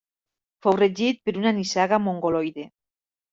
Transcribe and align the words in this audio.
Fou 0.65 0.77
regit 0.77 1.19
per 1.27 1.35
una 1.41 1.51
nissaga 1.59 2.01
mongoloide. 2.07 2.67